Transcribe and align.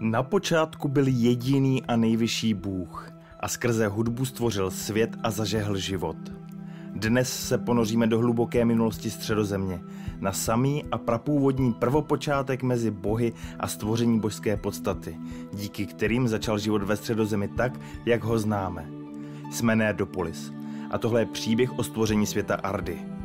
Na 0.00 0.22
počátku 0.22 0.88
byl 0.88 1.04
jediný 1.08 1.84
a 1.84 1.96
nejvyšší 1.96 2.54
Bůh 2.54 3.10
a 3.40 3.48
skrze 3.48 3.86
hudbu 3.86 4.24
stvořil 4.24 4.70
svět 4.70 5.16
a 5.22 5.30
zažehl 5.30 5.76
život. 5.76 6.16
Dnes 6.90 7.48
se 7.48 7.58
ponoříme 7.58 8.06
do 8.06 8.18
hluboké 8.18 8.64
minulosti 8.64 9.10
středozemě, 9.10 9.80
na 10.20 10.32
samý 10.32 10.84
a 10.92 10.98
prapůvodní 10.98 11.72
prvopočátek 11.72 12.62
mezi 12.62 12.90
bohy 12.90 13.32
a 13.60 13.68
stvoření 13.68 14.20
božské 14.20 14.56
podstaty, 14.56 15.16
díky 15.52 15.86
kterým 15.86 16.28
začal 16.28 16.58
život 16.58 16.82
ve 16.82 16.96
středozemi 16.96 17.48
tak, 17.48 17.80
jak 18.06 18.24
ho 18.24 18.38
známe. 18.38 18.88
Jsme 19.52 19.76
Nerdopolis 19.76 20.52
a 20.90 20.98
tohle 20.98 21.20
je 21.20 21.26
příběh 21.26 21.78
o 21.78 21.82
stvoření 21.82 22.26
světa 22.26 22.54
Ardy. 22.54 23.15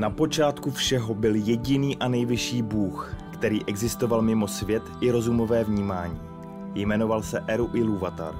Na 0.00 0.10
počátku 0.10 0.70
všeho 0.70 1.14
byl 1.14 1.34
jediný 1.34 1.98
a 1.98 2.08
nejvyšší 2.08 2.62
Bůh, 2.62 3.14
který 3.32 3.64
existoval 3.64 4.22
mimo 4.22 4.48
svět 4.48 4.82
i 5.00 5.10
rozumové 5.10 5.64
vnímání. 5.64 6.20
Jmenoval 6.74 7.22
se 7.22 7.44
Eru 7.46 7.70
Ilúvatar. 7.74 8.34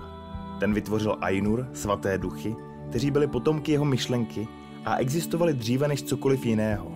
Ten 0.60 0.74
vytvořil 0.74 1.16
Ainur, 1.20 1.68
svaté 1.72 2.18
duchy, 2.18 2.56
kteří 2.88 3.10
byli 3.10 3.26
potomky 3.26 3.72
jeho 3.72 3.84
myšlenky 3.84 4.48
a 4.84 4.96
existovali 4.96 5.54
dříve 5.54 5.88
než 5.88 6.02
cokoliv 6.02 6.46
jiného. 6.46 6.92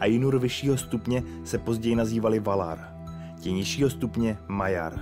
Ainur 0.00 0.38
vyššího 0.38 0.76
stupně 0.76 1.22
se 1.44 1.58
později 1.58 1.96
nazývali 1.96 2.40
Valar, 2.40 2.94
ti 3.40 3.52
nižšího 3.52 3.90
stupně 3.90 4.38
Majar. 4.48 5.00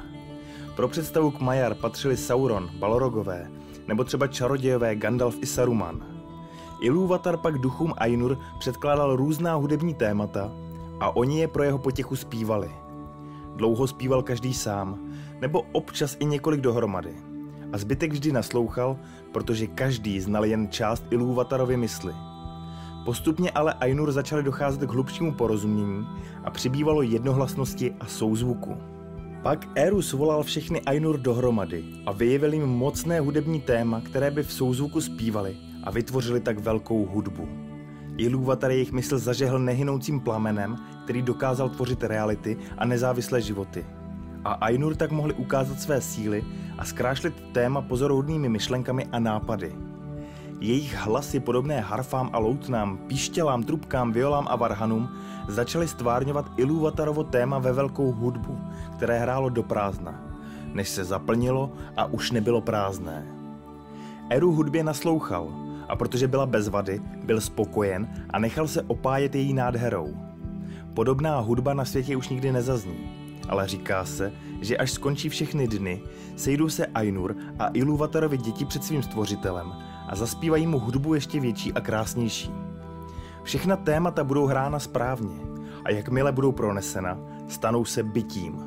Pro 0.77 0.89
představu 0.89 1.31
k 1.31 1.41
Majar 1.41 1.75
patřili 1.75 2.17
Sauron, 2.17 2.71
Balrogové, 2.79 3.51
nebo 3.89 4.05
třeba 4.05 4.27
čarodějové 4.27 4.97
Gandalf 4.97 5.37
i 5.43 5.47
Saruman– 5.47 6.07
Ilúvatar 6.83 7.37
pak 7.37 7.59
duchům 7.59 7.95
Ainur 7.99 8.39
předkládal 8.59 9.17
různá 9.17 9.55
hudební 9.55 9.95
témata 9.95 10.53
a 11.01 11.17
oni 11.17 11.41
je 11.41 11.49
pro 11.49 11.63
jeho 11.63 11.79
potěchu 11.79 12.17
zpívali. 12.17 12.71
Dlouho 13.57 13.87
zpíval 13.87 14.23
každý 14.23 14.55
sám, 14.55 14.99
nebo 15.41 15.63
občas 15.73 16.17
i 16.21 16.25
několik 16.25 16.61
dohromady. 16.61 17.15
A 17.73 17.79
zbytek 17.79 18.13
vždy 18.13 18.33
naslouchal, 18.33 18.97
protože 19.33 19.67
každý 19.67 20.21
znal 20.21 20.45
jen 20.45 20.69
část 20.69 21.05
Ilúvatarovy 21.11 21.77
mysli. 21.77 22.15
Postupně 23.05 23.51
ale 23.51 23.73
Ainur 23.73 24.13
začaly 24.13 24.43
docházet 24.43 24.87
k 24.87 24.93
hlubšímu 24.93 25.35
porozumění 25.35 26.07
a 26.45 26.51
přibývalo 26.51 27.03
jednohlasnosti 27.03 27.95
a 28.01 28.07
souzvuku. 28.07 28.77
Pak 29.43 29.69
Erus 29.75 30.13
volal 30.13 30.43
všechny 30.43 30.81
Ainur 30.81 31.19
dohromady 31.19 31.85
a 32.07 32.13
vyjevil 32.13 32.53
jim 32.53 32.67
mocné 32.67 33.21
hudební 33.21 33.61
téma, 33.61 34.01
které 34.01 34.31
by 34.31 34.43
v 34.43 34.53
souzvuku 34.53 35.01
zpívali 35.01 35.57
a 35.83 35.91
vytvořili 35.91 36.41
tak 36.41 36.59
velkou 36.59 37.07
hudbu. 37.07 37.49
Ilúvatar 38.17 38.71
jejich 38.71 38.93
mysl 38.93 39.19
zažehl 39.19 39.59
nehynoucím 39.59 40.21
plamenem, 40.21 40.77
který 41.05 41.23
dokázal 41.23 41.69
tvořit 41.69 42.05
reality 42.05 42.57
a 42.79 42.85
nezávislé 42.85 43.41
životy. 43.41 43.87
A 44.45 44.53
Ainur 44.53 44.95
tak 44.95 45.11
mohli 45.11 45.35
ukázat 45.35 45.81
své 45.81 46.01
síly 46.01 46.45
a 46.79 46.85
zkrášlit 46.85 47.35
téma 47.53 47.81
pozoruhodnými 47.81 48.49
myšlenkami 48.49 49.07
a 49.13 49.19
nápady. 49.19 49.75
Jejich 50.61 50.95
hlasy 50.95 51.41
podobné 51.41 51.81
harfám 51.81 52.31
a 52.33 52.39
loutnám, 52.39 52.99
píštělám, 52.99 53.63
trubkám, 53.63 54.13
violám 54.13 54.47
a 54.49 54.57
varhanům 54.57 55.09
začaly 55.49 55.89
stvárňovat 55.89 56.51
Ilúvatarovo 56.57 57.25
téma 57.25 57.59
ve 57.59 57.73
velkou 57.73 58.13
hudbu, 58.13 58.59
které 58.97 59.19
hrálo 59.19 59.49
do 59.49 59.63
prázdna, 59.63 60.21
než 60.75 60.89
se 60.89 61.05
zaplnilo 61.05 61.73
a 61.97 62.05
už 62.05 62.31
nebylo 62.31 62.61
prázdné. 62.61 63.27
Eru 64.31 64.53
hudbě 64.53 64.85
naslouchal 64.85 65.72
a 65.93 65.97
protože 65.97 66.29
byla 66.29 66.47
bez 66.47 66.69
vady, 66.69 67.01
byl 67.25 67.41
spokojen 67.41 68.09
a 68.31 68.39
nechal 68.39 68.69
se 68.69 68.83
opájet 68.83 69.35
její 69.35 69.53
nádherou. 69.53 70.17
Podobná 70.95 71.39
hudba 71.39 71.75
na 71.75 71.85
světě 71.85 72.17
už 72.17 72.29
nikdy 72.29 72.53
nezazní, 72.53 73.11
ale 73.49 73.69
říká 73.69 74.05
se, 74.05 74.33
že 74.61 74.77
až 74.77 74.91
skončí 74.91 75.29
všechny 75.29 75.69
dny, 75.69 76.03
sejdou 76.37 76.69
se 76.69 76.87
Ainur 76.87 77.37
a 77.59 77.67
Iluvatarovi 77.73 78.39
děti 78.39 78.65
před 78.65 78.85
svým 78.85 79.03
stvořitelem 79.03 79.73
a 80.09 80.17
zaspívají 80.17 80.67
mu 80.67 80.79
hudbu 80.79 81.15
ještě 81.15 81.41
větší 81.41 81.73
a 81.73 81.81
krásnější. 81.81 82.51
Všechna 83.43 83.77
témata 83.77 84.25
budou 84.25 84.47
hrána 84.47 84.79
správně 84.79 85.37
a 85.85 85.91
jakmile 85.91 86.33
budou 86.33 86.53
pronesena, 86.53 87.19
stanou 87.49 87.85
se 87.85 88.03
bytím, 88.03 88.65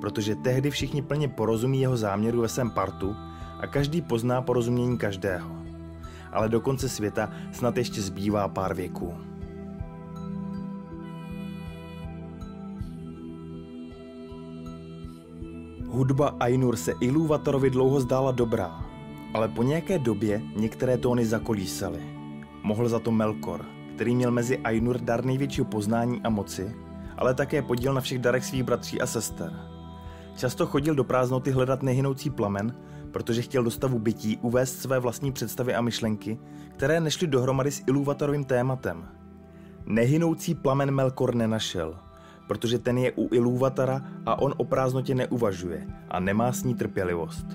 protože 0.00 0.34
tehdy 0.34 0.70
všichni 0.70 1.02
plně 1.02 1.28
porozumí 1.28 1.80
jeho 1.80 1.96
záměru 1.96 2.40
ve 2.40 2.48
svém 2.48 2.70
partu 2.70 3.16
a 3.60 3.66
každý 3.66 4.02
pozná 4.02 4.42
porozumění 4.42 4.98
každého 4.98 5.57
ale 6.32 6.48
do 6.48 6.60
konce 6.60 6.88
světa 6.88 7.30
snad 7.52 7.76
ještě 7.76 8.02
zbývá 8.02 8.48
pár 8.48 8.74
věků. 8.74 9.14
Hudba 15.88 16.36
Ainur 16.40 16.76
se 16.76 16.92
Ilúvatorovi 17.00 17.70
dlouho 17.70 18.00
zdála 18.00 18.32
dobrá, 18.32 18.84
ale 19.34 19.48
po 19.48 19.62
nějaké 19.62 19.98
době 19.98 20.42
některé 20.56 20.98
tóny 20.98 21.26
zakolísaly. 21.26 22.00
Mohl 22.62 22.88
za 22.88 22.98
to 22.98 23.10
Melkor, 23.10 23.64
který 23.94 24.14
měl 24.14 24.30
mezi 24.30 24.58
Ainur 24.58 24.98
dar 24.98 25.24
největšího 25.24 25.64
poznání 25.64 26.20
a 26.24 26.28
moci, 26.28 26.74
ale 27.16 27.34
také 27.34 27.62
podíl 27.62 27.94
na 27.94 28.00
všech 28.00 28.18
darech 28.18 28.44
svých 28.44 28.62
bratří 28.62 29.00
a 29.00 29.06
sester. 29.06 29.52
Často 30.36 30.66
chodil 30.66 30.94
do 30.94 31.04
prázdnoty 31.04 31.50
hledat 31.50 31.82
nehynoucí 31.82 32.30
plamen 32.30 32.74
protože 33.12 33.42
chtěl 33.42 33.64
do 33.64 33.70
stavu 33.70 33.98
bytí 33.98 34.38
uvést 34.42 34.82
své 34.82 34.98
vlastní 34.98 35.32
představy 35.32 35.74
a 35.74 35.80
myšlenky, 35.80 36.38
které 36.76 37.00
nešly 37.00 37.26
dohromady 37.26 37.70
s 37.70 37.82
Ilúvatorovým 37.86 38.44
tématem. 38.44 39.08
Nehynoucí 39.86 40.54
plamen 40.54 40.90
Melkor 40.90 41.34
nenašel, 41.34 41.98
protože 42.48 42.78
ten 42.78 42.98
je 42.98 43.12
u 43.12 43.34
Ilúvatara 43.34 44.02
a 44.26 44.38
on 44.38 44.54
o 44.56 44.64
prázdnotě 44.64 45.14
neuvažuje 45.14 45.86
a 46.08 46.20
nemá 46.20 46.52
s 46.52 46.64
ní 46.64 46.74
trpělivost. 46.74 47.46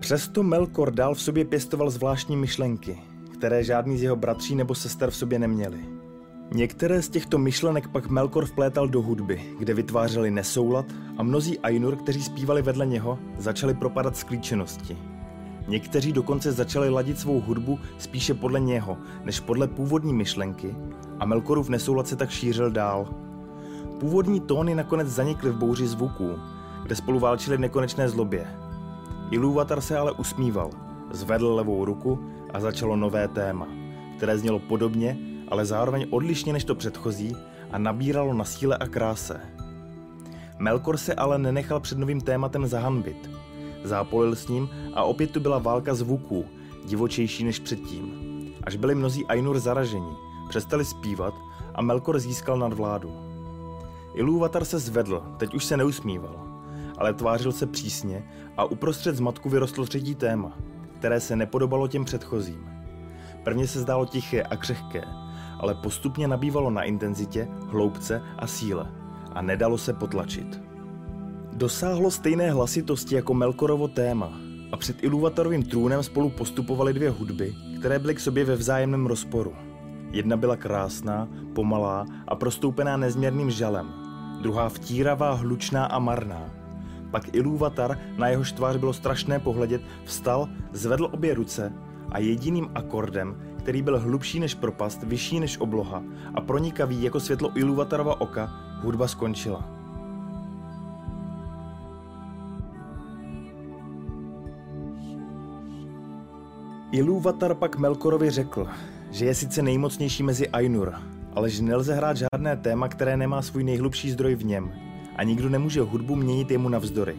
Přesto 0.00 0.42
Melkor 0.42 0.94
dál 0.94 1.14
v 1.14 1.22
sobě 1.22 1.44
pěstoval 1.44 1.90
zvláštní 1.90 2.36
myšlenky, 2.36 3.02
které 3.34 3.64
žádný 3.64 3.98
z 3.98 4.02
jeho 4.02 4.16
bratří 4.16 4.54
nebo 4.54 4.74
sester 4.74 5.10
v 5.10 5.16
sobě 5.16 5.38
neměli. 5.38 5.97
Některé 6.52 7.02
z 7.02 7.08
těchto 7.08 7.38
myšlenek 7.38 7.88
pak 7.88 8.08
Melkor 8.08 8.46
vplétal 8.46 8.88
do 8.88 9.02
hudby, 9.02 9.42
kde 9.58 9.74
vytvářeli 9.74 10.30
nesoulad 10.30 10.86
a 11.16 11.22
mnozí 11.22 11.58
Ainur, 11.58 11.96
kteří 11.96 12.22
zpívali 12.22 12.62
vedle 12.62 12.86
něho, 12.86 13.18
začali 13.38 13.74
propadat 13.74 14.16
z 14.16 14.22
klíčenosti. 14.22 14.98
Někteří 15.68 16.12
dokonce 16.12 16.52
začali 16.52 16.88
ladit 16.90 17.18
svou 17.18 17.40
hudbu 17.40 17.78
spíše 17.98 18.34
podle 18.34 18.60
něho, 18.60 18.96
než 19.24 19.40
podle 19.40 19.68
původní 19.68 20.14
myšlenky 20.14 20.74
a 21.20 21.26
Melkorův 21.26 21.68
nesoulad 21.68 22.08
se 22.08 22.16
tak 22.16 22.30
šířil 22.30 22.70
dál. 22.70 23.08
Původní 24.00 24.40
tóny 24.40 24.74
nakonec 24.74 25.08
zanikly 25.08 25.50
v 25.50 25.56
bouři 25.56 25.86
zvuků, 25.86 26.34
kde 26.82 26.96
spolu 26.96 27.18
válčili 27.18 27.56
v 27.56 27.60
nekonečné 27.60 28.08
zlobě. 28.08 28.46
Ilúvatar 29.30 29.80
se 29.80 29.98
ale 29.98 30.12
usmíval, 30.12 30.70
zvedl 31.10 31.54
levou 31.54 31.84
ruku 31.84 32.18
a 32.54 32.60
začalo 32.60 32.96
nové 32.96 33.28
téma, 33.28 33.68
které 34.16 34.38
znělo 34.38 34.58
podobně 34.58 35.18
ale 35.50 35.66
zároveň 35.66 36.06
odlišně 36.10 36.52
než 36.52 36.64
to 36.64 36.74
předchozí 36.74 37.36
a 37.70 37.78
nabíralo 37.78 38.34
na 38.34 38.44
síle 38.44 38.76
a 38.76 38.86
kráse. 38.86 39.40
Melkor 40.58 40.96
se 40.96 41.14
ale 41.14 41.38
nenechal 41.38 41.80
před 41.80 41.98
novým 41.98 42.20
tématem 42.20 42.66
zahanbit. 42.66 43.30
Zápolil 43.84 44.36
s 44.36 44.48
ním 44.48 44.68
a 44.94 45.02
opět 45.02 45.30
tu 45.30 45.40
byla 45.40 45.58
válka 45.58 45.94
zvuků, 45.94 46.44
divočejší 46.84 47.44
než 47.44 47.58
předtím. 47.58 48.12
Až 48.64 48.76
byli 48.76 48.94
mnozí 48.94 49.26
Ainur 49.26 49.58
zaraženi, 49.58 50.12
přestali 50.48 50.84
zpívat 50.84 51.34
a 51.74 51.82
Melkor 51.82 52.18
získal 52.18 52.58
nadvládu. 52.58 53.12
Ilúvatar 54.14 54.64
se 54.64 54.78
zvedl, 54.78 55.22
teď 55.36 55.54
už 55.54 55.64
se 55.64 55.76
neusmíval, 55.76 56.48
ale 56.98 57.14
tvářil 57.14 57.52
se 57.52 57.66
přísně 57.66 58.28
a 58.56 58.64
uprostřed 58.64 59.16
zmatku 59.16 59.48
vyrostlo 59.48 59.86
třetí 59.86 60.14
téma, 60.14 60.58
které 60.98 61.20
se 61.20 61.36
nepodobalo 61.36 61.88
těm 61.88 62.04
předchozím. 62.04 62.70
Prvně 63.44 63.66
se 63.66 63.80
zdálo 63.80 64.06
tiché 64.06 64.42
a 64.42 64.56
křehké, 64.56 65.04
ale 65.60 65.74
postupně 65.74 66.28
nabývalo 66.28 66.70
na 66.70 66.82
intenzitě, 66.82 67.48
hloubce 67.70 68.22
a 68.38 68.46
síle 68.46 68.92
a 69.32 69.42
nedalo 69.42 69.78
se 69.78 69.92
potlačit. 69.92 70.60
Dosáhlo 71.52 72.10
stejné 72.10 72.50
hlasitosti 72.50 73.14
jako 73.14 73.34
Melkorovo 73.34 73.88
téma 73.88 74.32
a 74.72 74.76
před 74.76 75.04
Iluvatorovým 75.04 75.62
trůnem 75.62 76.02
spolu 76.02 76.30
postupovaly 76.30 76.92
dvě 76.92 77.10
hudby, 77.10 77.54
které 77.78 77.98
byly 77.98 78.14
k 78.14 78.20
sobě 78.20 78.44
ve 78.44 78.56
vzájemném 78.56 79.06
rozporu. 79.06 79.52
Jedna 80.10 80.36
byla 80.36 80.56
krásná, 80.56 81.28
pomalá 81.54 82.06
a 82.28 82.34
prostoupená 82.34 82.96
nezměrným 82.96 83.50
žalem, 83.50 83.88
druhá 84.42 84.68
vtíravá, 84.68 85.32
hlučná 85.32 85.84
a 85.84 85.98
marná. 85.98 86.50
Pak 87.10 87.34
Ilúvatar, 87.34 87.98
na 88.18 88.28
jeho 88.28 88.44
tvář 88.44 88.76
bylo 88.76 88.92
strašné 88.92 89.38
pohledět, 89.38 89.82
vstal, 90.04 90.48
zvedl 90.72 91.08
obě 91.12 91.34
ruce 91.34 91.72
a 92.12 92.18
jediným 92.18 92.68
akordem, 92.74 93.36
který 93.68 93.82
byl 93.82 94.00
hlubší 94.00 94.40
než 94.40 94.54
propast, 94.54 95.02
vyšší 95.02 95.40
než 95.40 95.58
obloha 95.58 96.02
a 96.34 96.40
pronikavý 96.40 97.02
jako 97.02 97.20
světlo 97.20 97.50
Iluvatarova 97.54 98.20
oka, 98.20 98.50
hudba 98.82 99.08
skončila. 99.08 99.68
Ilúvatar 106.92 107.54
pak 107.54 107.78
Melkorovi 107.78 108.30
řekl, 108.30 108.66
že 109.10 109.24
je 109.24 109.34
sice 109.34 109.62
nejmocnější 109.62 110.22
mezi 110.22 110.48
Ainur, 110.48 110.94
ale 111.34 111.50
že 111.50 111.62
nelze 111.62 111.94
hrát 111.94 112.16
žádné 112.16 112.56
téma, 112.56 112.88
které 112.88 113.16
nemá 113.16 113.42
svůj 113.42 113.64
nejhlubší 113.64 114.10
zdroj 114.10 114.34
v 114.34 114.44
něm 114.44 114.72
a 115.16 115.22
nikdo 115.22 115.48
nemůže 115.48 115.80
hudbu 115.80 116.16
měnit 116.16 116.50
jemu 116.50 116.68
navzdory. 116.68 117.16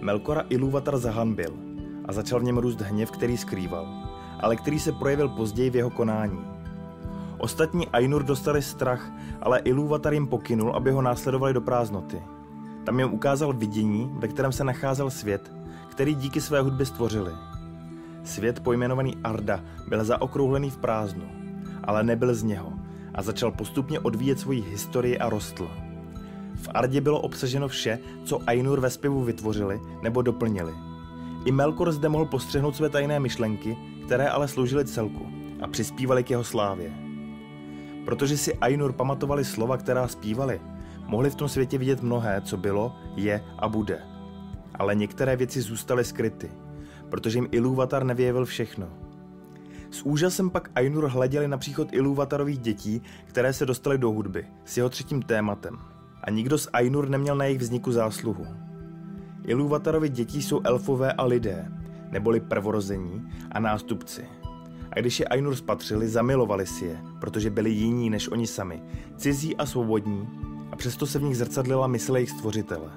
Melkora 0.00 0.44
Ilúvatar 0.48 0.98
zahanbil 0.98 1.58
a 2.04 2.12
začal 2.12 2.40
v 2.40 2.44
něm 2.44 2.58
růst 2.58 2.80
hněv, 2.80 3.10
který 3.10 3.36
skrýval, 3.36 4.07
ale 4.40 4.56
který 4.56 4.78
se 4.78 4.92
projevil 4.92 5.28
později 5.28 5.70
v 5.70 5.76
jeho 5.76 5.90
konání. 5.90 6.44
Ostatní 7.38 7.88
Ainur 7.88 8.22
dostali 8.22 8.62
strach, 8.62 9.10
ale 9.42 9.58
Ilúvatar 9.58 10.12
jim 10.12 10.26
pokynul, 10.26 10.76
aby 10.76 10.90
ho 10.90 11.02
následovali 11.02 11.54
do 11.54 11.60
prázdnoty. 11.60 12.22
Tam 12.84 12.98
jim 12.98 13.12
ukázal 13.12 13.52
vidění, 13.52 14.10
ve 14.18 14.28
kterém 14.28 14.52
se 14.52 14.64
nacházel 14.64 15.10
svět, 15.10 15.52
který 15.88 16.14
díky 16.14 16.40
své 16.40 16.60
hudbě 16.60 16.86
stvořili. 16.86 17.32
Svět 18.24 18.60
pojmenovaný 18.60 19.16
Arda 19.24 19.60
byl 19.88 20.04
zaokrouhlený 20.04 20.70
v 20.70 20.78
prázdnu, 20.78 21.24
ale 21.84 22.02
nebyl 22.02 22.34
z 22.34 22.42
něho 22.42 22.72
a 23.14 23.22
začal 23.22 23.50
postupně 23.50 24.00
odvíjet 24.00 24.40
svoji 24.40 24.60
historii 24.60 25.18
a 25.18 25.28
rostl. 25.28 25.70
V 26.54 26.68
Ardě 26.74 27.00
bylo 27.00 27.20
obsaženo 27.20 27.68
vše, 27.68 27.98
co 28.24 28.40
Ainur 28.46 28.80
ve 28.80 28.90
zpěvu 28.90 29.24
vytvořili 29.24 29.80
nebo 30.02 30.22
doplnili. 30.22 30.87
I 31.44 31.52
Melkor 31.52 31.92
zde 31.92 32.08
mohl 32.08 32.24
postřehnout 32.24 32.76
své 32.76 32.88
tajné 32.88 33.20
myšlenky, 33.20 33.76
které 34.06 34.28
ale 34.28 34.48
sloužily 34.48 34.84
celku 34.84 35.26
a 35.60 35.66
přispívaly 35.66 36.24
k 36.24 36.30
jeho 36.30 36.44
slávě. 36.44 36.92
Protože 38.04 38.36
si 38.36 38.54
Ainur 38.54 38.92
pamatovali 38.92 39.44
slova, 39.44 39.76
která 39.76 40.08
zpívali, 40.08 40.60
mohli 41.06 41.30
v 41.30 41.34
tom 41.34 41.48
světě 41.48 41.78
vidět 41.78 42.02
mnohé, 42.02 42.40
co 42.44 42.56
bylo, 42.56 42.96
je 43.16 43.44
a 43.58 43.68
bude. 43.68 44.02
Ale 44.74 44.94
některé 44.94 45.36
věci 45.36 45.60
zůstaly 45.60 46.04
skryty, 46.04 46.50
protože 47.08 47.38
jim 47.38 47.48
Ilúvatar 47.50 48.04
nevyjevil 48.04 48.44
všechno. 48.44 48.88
S 49.90 50.02
úžasem 50.02 50.50
pak 50.50 50.70
Ainur 50.74 51.08
hleděli 51.08 51.48
na 51.48 51.58
příchod 51.58 51.92
Ilúvatarových 51.92 52.58
dětí, 52.58 53.02
které 53.24 53.52
se 53.52 53.66
dostaly 53.66 53.98
do 53.98 54.10
hudby, 54.10 54.46
s 54.64 54.76
jeho 54.76 54.88
třetím 54.88 55.22
tématem. 55.22 55.78
A 56.24 56.30
nikdo 56.30 56.58
z 56.58 56.68
Ainur 56.72 57.08
neměl 57.08 57.36
na 57.36 57.44
jejich 57.44 57.60
vzniku 57.60 57.92
zásluhu. 57.92 58.46
Ilúvatarovi 59.48 60.08
děti 60.08 60.42
jsou 60.42 60.60
elfové 60.64 61.12
a 61.12 61.24
lidé, 61.24 61.72
neboli 62.10 62.40
prvorození 62.40 63.28
a 63.52 63.60
nástupci. 63.60 64.24
A 64.92 65.00
když 65.00 65.20
je 65.20 65.26
Ainur 65.26 65.56
spatřili, 65.56 66.08
zamilovali 66.08 66.66
si 66.66 66.84
je, 66.84 66.98
protože 67.20 67.50
byli 67.50 67.70
jiní 67.70 68.10
než 68.10 68.28
oni 68.28 68.46
sami, 68.46 68.82
cizí 69.16 69.56
a 69.56 69.66
svobodní, 69.66 70.28
a 70.72 70.76
přesto 70.76 71.06
se 71.06 71.18
v 71.18 71.22
nich 71.22 71.36
zrcadlila 71.36 71.86
mysl 71.86 72.16
jejich 72.16 72.30
stvořitele. 72.30 72.90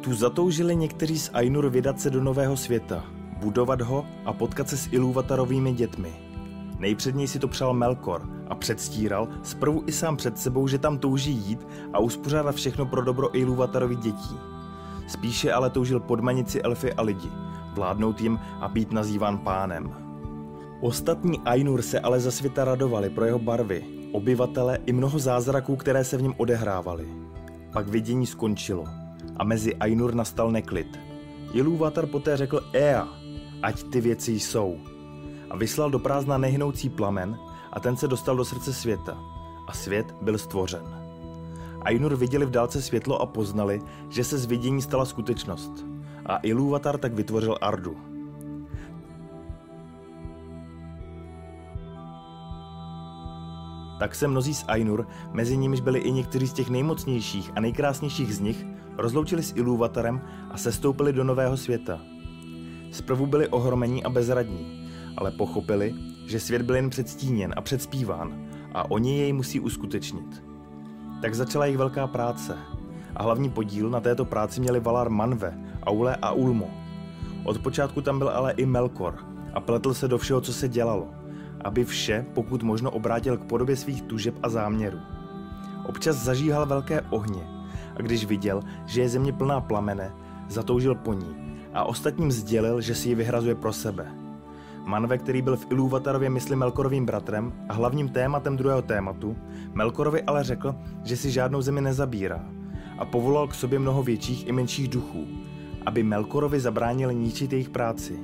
Tu 0.00 0.14
zatoužili 0.14 0.76
někteří 0.76 1.18
z 1.18 1.30
Ainur 1.32 1.68
vydat 1.68 2.00
se 2.00 2.10
do 2.10 2.22
nového 2.24 2.56
světa, 2.56 3.04
budovat 3.36 3.80
ho 3.80 4.06
a 4.24 4.32
potkat 4.32 4.68
se 4.68 4.76
s 4.76 4.88
Ilúvatarovými 4.92 5.72
dětmi. 5.72 6.12
Nejpředněji 6.78 7.28
si 7.28 7.38
to 7.38 7.48
přál 7.48 7.74
Melkor 7.74 8.28
a 8.48 8.54
předstíral 8.54 9.28
zprvu 9.42 9.82
i 9.86 9.92
sám 9.92 10.16
před 10.16 10.38
sebou, 10.38 10.68
že 10.68 10.78
tam 10.78 10.98
touží 10.98 11.32
jít 11.32 11.66
a 11.92 11.98
uspořádat 11.98 12.54
všechno 12.54 12.86
pro 12.86 13.04
dobro 13.04 13.38
Ilúvatarových 13.38 13.98
dětí. 13.98 14.57
Spíše 15.08 15.52
ale 15.52 15.70
toužil 15.70 16.00
podmanit 16.00 16.50
si 16.50 16.62
elfy 16.62 16.92
a 16.92 17.02
lidi, 17.02 17.30
vládnout 17.74 18.20
jim 18.20 18.40
a 18.60 18.68
být 18.68 18.92
nazýván 18.92 19.38
pánem. 19.38 19.94
Ostatní 20.80 21.40
Ainur 21.44 21.82
se 21.82 22.00
ale 22.00 22.20
za 22.20 22.30
světa 22.30 22.64
radovali 22.64 23.10
pro 23.10 23.24
jeho 23.24 23.38
barvy, 23.38 23.84
obyvatele 24.12 24.78
i 24.86 24.92
mnoho 24.92 25.18
zázraků, 25.18 25.76
které 25.76 26.04
se 26.04 26.16
v 26.16 26.22
něm 26.22 26.34
odehrávaly. 26.36 27.08
Pak 27.72 27.88
vidění 27.88 28.26
skončilo 28.26 28.84
a 29.36 29.44
mezi 29.44 29.76
Ainur 29.76 30.14
nastal 30.14 30.50
neklid. 30.50 31.00
Ilúvatar 31.52 32.06
poté 32.06 32.36
řekl 32.36 32.60
Ea, 32.72 33.08
ať 33.62 33.82
ty 33.82 34.00
věci 34.00 34.32
jsou. 34.32 34.76
A 35.50 35.56
vyslal 35.56 35.90
do 35.90 35.98
prázdna 35.98 36.38
nehnoucí 36.38 36.88
plamen 36.88 37.38
a 37.72 37.80
ten 37.80 37.96
se 37.96 38.08
dostal 38.08 38.36
do 38.36 38.44
srdce 38.44 38.72
světa. 38.72 39.18
A 39.68 39.72
svět 39.72 40.14
byl 40.22 40.38
stvořen. 40.38 41.07
Ainur 41.88 42.16
viděli 42.16 42.46
v 42.46 42.50
dálce 42.50 42.82
světlo 42.82 43.22
a 43.22 43.26
poznali, 43.26 43.80
že 44.08 44.24
se 44.24 44.38
z 44.38 44.46
vidění 44.46 44.82
stala 44.82 45.04
skutečnost. 45.04 45.86
A 46.26 46.36
Ilúvatar 46.42 46.98
tak 46.98 47.14
vytvořil 47.14 47.58
Ardu. 47.60 47.96
Tak 53.98 54.14
se 54.14 54.28
mnozí 54.28 54.54
z 54.54 54.64
Ainur, 54.68 55.06
mezi 55.32 55.56
nimiž 55.56 55.80
byli 55.80 55.98
i 55.98 56.12
někteří 56.12 56.46
z 56.46 56.52
těch 56.52 56.70
nejmocnějších 56.70 57.50
a 57.56 57.60
nejkrásnějších 57.60 58.34
z 58.34 58.40
nich, 58.40 58.66
rozloučili 58.98 59.42
s 59.42 59.56
Ilúvatarem 59.56 60.20
a 60.50 60.56
sestoupili 60.56 61.12
do 61.12 61.24
nového 61.24 61.56
světa. 61.56 62.00
Zprvu 62.92 63.26
byli 63.26 63.48
ohromení 63.48 64.04
a 64.04 64.10
bezradní, 64.10 64.90
ale 65.16 65.30
pochopili, 65.30 65.94
že 66.26 66.40
svět 66.40 66.62
byl 66.62 66.76
jen 66.76 66.90
předstíněn 66.90 67.54
a 67.56 67.60
předspíván 67.60 68.48
a 68.74 68.90
oni 68.90 69.18
jej 69.18 69.32
musí 69.32 69.60
uskutečnit. 69.60 70.47
Tak 71.20 71.34
začala 71.34 71.64
jejich 71.64 71.78
velká 71.78 72.06
práce 72.06 72.56
a 73.16 73.22
hlavní 73.22 73.50
podíl 73.50 73.90
na 73.90 74.00
této 74.00 74.24
práci 74.24 74.60
měli 74.60 74.80
Valar 74.80 75.10
Manve, 75.10 75.58
Aule 75.82 76.16
a 76.22 76.30
Ulmo. 76.30 76.70
Od 77.44 77.58
počátku 77.58 78.00
tam 78.00 78.18
byl 78.18 78.28
ale 78.28 78.52
i 78.52 78.66
Melkor 78.66 79.14
a 79.54 79.60
pletl 79.60 79.94
se 79.94 80.08
do 80.08 80.18
všeho, 80.18 80.40
co 80.40 80.52
se 80.52 80.68
dělalo, 80.68 81.08
aby 81.64 81.84
vše, 81.84 82.26
pokud 82.34 82.62
možno, 82.62 82.90
obrátil 82.90 83.36
k 83.36 83.44
podobě 83.44 83.76
svých 83.76 84.02
tužeb 84.02 84.34
a 84.42 84.48
záměrů. 84.48 84.98
Občas 85.86 86.16
zažíhal 86.16 86.66
velké 86.66 87.00
ohně 87.00 87.46
a 87.96 88.02
když 88.02 88.24
viděl, 88.24 88.62
že 88.86 89.00
je 89.00 89.08
země 89.08 89.32
plná 89.32 89.60
plamene, 89.60 90.12
zatoužil 90.48 90.94
po 90.94 91.12
ní 91.14 91.36
a 91.74 91.84
ostatním 91.84 92.32
sdělil, 92.32 92.80
že 92.80 92.94
si 92.94 93.08
ji 93.08 93.14
vyhrazuje 93.14 93.54
pro 93.54 93.72
sebe. 93.72 94.27
Manve, 94.88 95.18
který 95.18 95.42
byl 95.42 95.56
v 95.56 95.66
Ilúvatarově 95.70 96.30
mysli 96.30 96.56
Melkorovým 96.56 97.06
bratrem 97.06 97.52
a 97.68 97.72
hlavním 97.72 98.08
tématem 98.08 98.56
druhého 98.56 98.82
tématu, 98.82 99.36
Melkorovi 99.74 100.22
ale 100.22 100.44
řekl, 100.44 100.74
že 101.04 101.16
si 101.16 101.30
žádnou 101.30 101.62
zemi 101.62 101.80
nezabírá 101.80 102.44
a 102.98 103.04
povolal 103.04 103.48
k 103.48 103.54
sobě 103.54 103.78
mnoho 103.78 104.02
větších 104.02 104.46
i 104.46 104.52
menších 104.52 104.88
duchů, 104.88 105.26
aby 105.86 106.02
Melkorovi 106.02 106.60
zabránili 106.60 107.14
ničit 107.14 107.52
jejich 107.52 107.68
práci. 107.68 108.18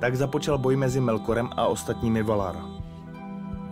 Tak 0.00 0.16
započal 0.16 0.58
boj 0.58 0.76
mezi 0.76 1.00
Melkorem 1.00 1.48
a 1.56 1.66
ostatními 1.66 2.22
Valar. 2.22 2.56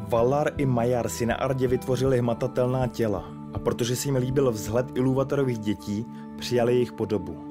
Valar 0.08 0.50
i 0.56 0.66
Majar 0.66 1.08
si 1.08 1.26
na 1.26 1.34
Ardě 1.34 1.68
vytvořili 1.68 2.18
hmatatelná 2.18 2.86
těla 2.86 3.24
a 3.54 3.58
protože 3.58 3.96
si 3.96 4.08
jim 4.08 4.16
líbil 4.16 4.50
vzhled 4.52 4.86
Ilúvatarových 4.94 5.58
dětí, 5.58 6.06
přijali 6.38 6.74
jejich 6.74 6.92
podobu. 6.92 7.49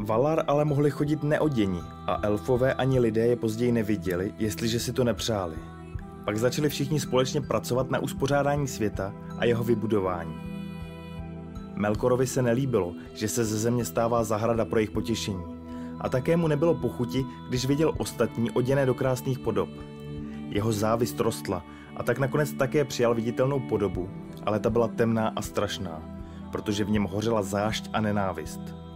Valar 0.00 0.44
ale 0.46 0.64
mohli 0.64 0.90
chodit 0.90 1.22
neoděni 1.22 1.80
a 2.06 2.18
elfové 2.22 2.74
ani 2.74 3.00
lidé 3.00 3.26
je 3.26 3.36
později 3.36 3.72
neviděli, 3.72 4.34
jestliže 4.38 4.80
si 4.80 4.92
to 4.92 5.04
nepřáli. 5.04 5.56
Pak 6.24 6.36
začali 6.36 6.68
všichni 6.68 7.00
společně 7.00 7.40
pracovat 7.40 7.90
na 7.90 7.98
uspořádání 7.98 8.68
světa 8.68 9.14
a 9.38 9.44
jeho 9.44 9.64
vybudování. 9.64 10.34
Melkorovi 11.74 12.26
se 12.26 12.42
nelíbilo, 12.42 12.94
že 13.14 13.28
se 13.28 13.44
ze 13.44 13.58
země 13.58 13.84
stává 13.84 14.24
zahrada 14.24 14.64
pro 14.64 14.78
jejich 14.78 14.90
potěšení. 14.90 15.44
A 16.00 16.08
také 16.08 16.36
mu 16.36 16.48
nebylo 16.48 16.74
pochuti, 16.74 17.26
když 17.48 17.66
viděl 17.66 17.92
ostatní 17.98 18.50
oděné 18.50 18.86
do 18.86 18.94
krásných 18.94 19.38
podob. 19.38 19.68
Jeho 20.48 20.72
závist 20.72 21.20
rostla 21.20 21.64
a 21.96 22.02
tak 22.02 22.18
nakonec 22.18 22.52
také 22.52 22.84
přijal 22.84 23.14
viditelnou 23.14 23.60
podobu, 23.60 24.10
ale 24.46 24.60
ta 24.60 24.70
byla 24.70 24.88
temná 24.88 25.32
a 25.36 25.42
strašná, 25.42 26.02
protože 26.52 26.84
v 26.84 26.90
něm 26.90 27.04
hořela 27.04 27.42
zášť 27.42 27.90
a 27.92 28.00
nenávist. 28.00 28.87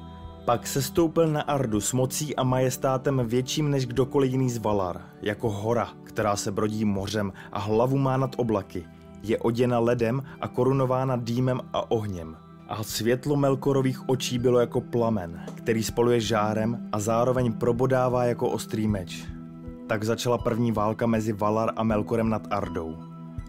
Pak 0.44 0.66
se 0.66 0.82
stoupil 0.82 1.28
na 1.28 1.42
Ardu 1.42 1.80
s 1.80 1.92
mocí 1.92 2.36
a 2.36 2.42
majestátem 2.42 3.22
větším 3.24 3.70
než 3.70 3.86
kdokoliv 3.86 4.32
jiný 4.32 4.50
z 4.50 4.58
Valar, 4.58 5.00
jako 5.22 5.50
hora, 5.50 5.88
která 6.04 6.36
se 6.36 6.52
brodí 6.52 6.84
mořem 6.84 7.32
a 7.52 7.58
hlavu 7.58 7.98
má 7.98 8.16
nad 8.16 8.34
oblaky. 8.36 8.84
Je 9.22 9.38
oděna 9.38 9.78
ledem 9.78 10.22
a 10.40 10.48
korunována 10.48 11.16
dýmem 11.16 11.60
a 11.72 11.90
ohněm. 11.90 12.36
A 12.68 12.82
světlo 12.82 13.36
Melkorových 13.36 14.08
očí 14.08 14.38
bylo 14.38 14.60
jako 14.60 14.80
plamen, 14.80 15.40
který 15.54 15.82
spaluje 15.82 16.20
žárem 16.20 16.88
a 16.92 17.00
zároveň 17.00 17.52
probodává 17.52 18.24
jako 18.24 18.48
ostrý 18.48 18.88
meč. 18.88 19.24
Tak 19.86 20.04
začala 20.04 20.38
první 20.38 20.72
válka 20.72 21.06
mezi 21.06 21.32
Valar 21.32 21.72
a 21.76 21.82
Melkorem 21.82 22.28
nad 22.28 22.46
Ardou. 22.50 22.96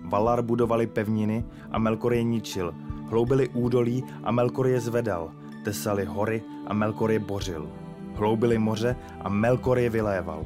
Valar 0.03 0.41
budovali 0.41 0.87
pevniny 0.87 1.45
a 1.71 1.79
Melkor 1.79 2.13
je 2.13 2.23
ničil, 2.23 2.73
hloubili 3.09 3.49
údolí 3.49 4.03
a 4.23 4.31
Melkor 4.31 4.67
je 4.67 4.79
zvedal– 4.79 5.31
tesali 5.63 6.05
hory 6.05 6.43
a 6.67 6.73
Melkor 6.73 7.11
je 7.11 7.19
bořil. 7.19 7.69
Hloubili 8.15 8.57
moře 8.57 8.95
a 9.21 9.29
Melkor 9.29 9.79
je 9.79 9.89
vyléval. 9.89 10.45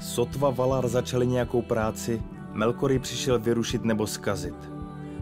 Sotva 0.00 0.50
Valar 0.50 0.88
začali 0.88 1.26
nějakou 1.26 1.62
práci, 1.62 2.22
Melkor 2.52 2.92
ji 2.92 2.98
přišel 2.98 3.38
vyrušit 3.38 3.84
nebo 3.84 4.06
skazit. 4.06 4.54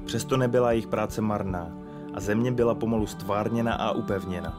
Přesto 0.05 0.37
nebyla 0.37 0.73
jejich 0.73 0.87
práce 0.87 1.21
marná 1.21 1.71
a 2.15 2.21
země 2.21 2.53
byla 2.53 2.75
pomalu 2.75 3.07
stvárněna 3.07 3.75
a 3.75 3.91
upevněna. 3.91 4.59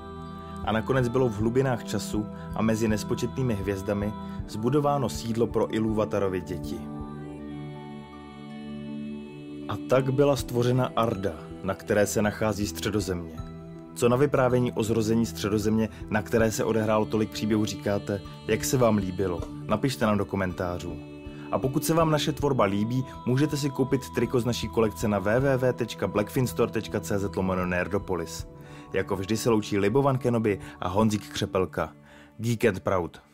A 0.66 0.72
nakonec 0.72 1.08
bylo 1.08 1.30
v 1.30 1.36
hlubinách 1.36 1.84
času 1.84 2.26
a 2.56 2.62
mezi 2.62 2.88
nespočetnými 2.88 3.54
hvězdami 3.54 4.14
zbudováno 4.48 5.10
sídlo 5.10 5.48
pro 5.48 5.76
Ilúvatarovy 5.76 6.42
děti. 6.42 6.80
A 9.70 9.78
tak 9.90 10.14
byla 10.14 10.36
stvořena 10.36 10.92
Arda, 10.96 11.34
na 11.64 11.74
které 11.74 12.08
se 12.08 12.22
nachází 12.22 12.68
středozemě. 12.68 13.51
Co 13.96 14.10
na 14.10 14.16
vyprávění 14.16 14.72
o 14.72 14.84
zrození 14.84 15.26
středozemě, 15.26 15.90
na 16.10 16.22
které 16.22 16.52
se 16.52 16.64
odehrálo 16.64 17.06
tolik 17.06 17.30
příběhů, 17.30 17.66
říkáte? 17.66 18.22
Jak 18.48 18.66
se 18.66 18.78
vám 18.78 18.98
líbilo? 18.98 19.42
Napište 19.68 20.06
nám 20.06 20.18
do 20.18 20.26
komentářů. 20.26 20.96
A 21.52 21.60
pokud 21.60 21.86
se 21.86 21.94
vám 21.94 22.12
naše 22.12 22.32
tvorba 22.32 22.64
líbí, 22.64 23.04
můžete 23.26 23.58
si 23.58 23.70
koupit 23.70 24.02
triko 24.16 24.40
z 24.40 24.46
naší 24.46 24.68
kolekce 24.68 25.08
na 25.08 25.20
www.blackfinstore.cz 25.20 27.26
Nerdopolis. 27.66 28.48
Jako 28.94 29.16
vždy 29.16 29.38
se 29.38 29.50
loučí 29.50 29.78
Libovan 29.78 30.18
Kenobi 30.18 30.60
a 30.80 30.88
Honzík 30.88 31.30
Křepelka. 31.30 31.94
Geek 32.38 32.66
and 32.66 32.80
Proud. 32.80 33.31